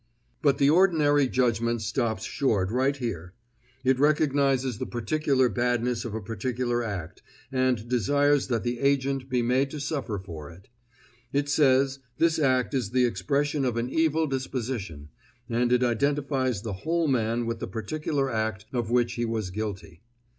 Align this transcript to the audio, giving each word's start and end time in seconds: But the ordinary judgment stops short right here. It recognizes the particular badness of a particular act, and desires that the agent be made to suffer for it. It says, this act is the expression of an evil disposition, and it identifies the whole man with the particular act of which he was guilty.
But 0.41 0.57
the 0.57 0.67
ordinary 0.71 1.27
judgment 1.27 1.83
stops 1.83 2.23
short 2.23 2.71
right 2.71 2.97
here. 2.97 3.35
It 3.83 3.99
recognizes 3.99 4.79
the 4.79 4.87
particular 4.87 5.47
badness 5.47 6.05
of 6.05 6.15
a 6.15 6.21
particular 6.23 6.81
act, 6.81 7.21
and 7.51 7.87
desires 7.87 8.47
that 8.47 8.63
the 8.63 8.79
agent 8.79 9.29
be 9.29 9.43
made 9.43 9.69
to 9.69 9.79
suffer 9.79 10.17
for 10.17 10.49
it. 10.49 10.69
It 11.31 11.49
says, 11.49 11.99
this 12.17 12.39
act 12.39 12.73
is 12.73 12.89
the 12.89 13.05
expression 13.05 13.63
of 13.63 13.77
an 13.77 13.91
evil 13.91 14.25
disposition, 14.25 15.09
and 15.47 15.71
it 15.71 15.83
identifies 15.83 16.63
the 16.63 16.73
whole 16.81 17.07
man 17.07 17.45
with 17.45 17.59
the 17.59 17.67
particular 17.67 18.27
act 18.31 18.65
of 18.73 18.89
which 18.89 19.13
he 19.13 19.25
was 19.25 19.51
guilty. 19.51 20.01